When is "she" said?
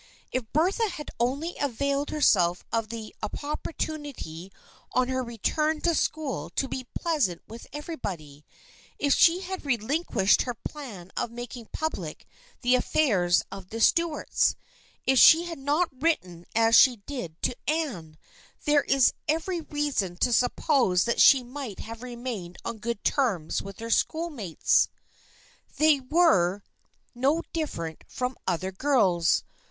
9.13-9.41, 15.19-15.43, 16.75-16.95, 21.21-21.43